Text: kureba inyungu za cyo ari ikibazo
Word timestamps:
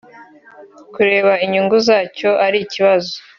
kureba 0.93 1.31
inyungu 1.45 1.75
za 1.87 1.97
cyo 2.17 2.31
ari 2.45 2.57
ikibazo 2.65 3.13